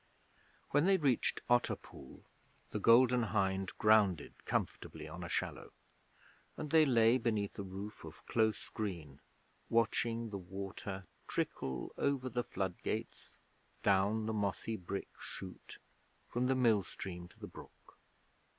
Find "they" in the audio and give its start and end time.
0.87-0.97, 6.71-6.87